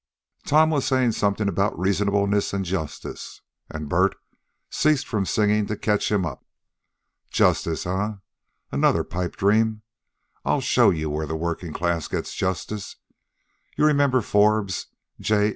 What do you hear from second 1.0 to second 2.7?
something about reasonableness and